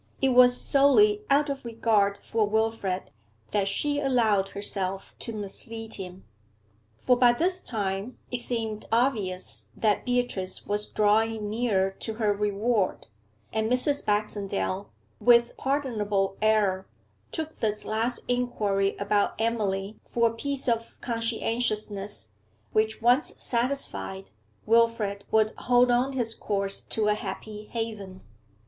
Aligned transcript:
It 0.19 0.29
was 0.29 0.59
solely 0.59 1.21
out 1.29 1.47
of 1.47 1.63
regard 1.63 2.17
for 2.17 2.47
Wilfrid 2.47 3.11
that 3.51 3.67
she 3.67 3.99
allowed 3.99 4.47
herself 4.49 5.13
to 5.19 5.31
mislead 5.31 5.93
him, 5.93 6.25
for 6.95 7.15
by 7.15 7.33
this 7.33 7.61
time 7.61 8.17
it 8.31 8.39
seemed 8.39 8.87
obvious 8.91 9.67
that 9.77 10.03
Beatrice 10.03 10.65
was 10.65 10.87
drawing 10.87 11.51
near 11.51 11.91
to 11.99 12.15
her 12.15 12.33
reward, 12.33 13.05
and 13.53 13.71
Mrs. 13.71 14.03
Baxendale, 14.03 14.89
with 15.19 15.55
pardonable 15.57 16.35
error, 16.41 16.87
took 17.31 17.59
this 17.59 17.85
last 17.85 18.21
inquiry 18.27 18.97
about 18.97 19.35
Emily 19.37 19.99
for 20.07 20.29
a 20.31 20.35
piece 20.35 20.67
of 20.67 20.97
conscientiousness, 21.01 22.29
which, 22.71 23.03
once 23.03 23.35
satisfied, 23.37 24.31
Wilfrid 24.65 25.25
would 25.29 25.51
hold 25.59 25.91
on 25.91 26.13
his 26.13 26.33
course 26.33 26.79
to 26.79 27.07
a 27.07 27.13
happy 27.13 27.65
haven. 27.65 28.21